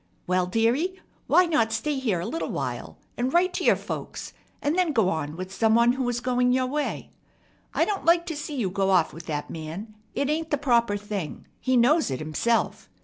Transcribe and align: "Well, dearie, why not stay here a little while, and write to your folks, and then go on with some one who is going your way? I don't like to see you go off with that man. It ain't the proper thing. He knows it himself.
"Well, 0.25 0.47
dearie, 0.47 0.99
why 1.27 1.45
not 1.45 1.71
stay 1.71 1.99
here 1.99 2.21
a 2.21 2.25
little 2.25 2.49
while, 2.49 2.97
and 3.17 3.31
write 3.31 3.53
to 3.53 3.63
your 3.63 3.75
folks, 3.75 4.33
and 4.59 4.75
then 4.75 4.93
go 4.93 5.09
on 5.09 5.35
with 5.35 5.53
some 5.53 5.75
one 5.75 5.91
who 5.91 6.09
is 6.09 6.19
going 6.21 6.51
your 6.51 6.65
way? 6.65 7.11
I 7.71 7.85
don't 7.85 8.03
like 8.03 8.25
to 8.25 8.35
see 8.35 8.55
you 8.55 8.71
go 8.71 8.89
off 8.89 9.13
with 9.13 9.27
that 9.27 9.51
man. 9.51 9.93
It 10.15 10.27
ain't 10.27 10.49
the 10.49 10.57
proper 10.57 10.97
thing. 10.97 11.45
He 11.59 11.77
knows 11.77 12.09
it 12.09 12.17
himself. 12.17 12.89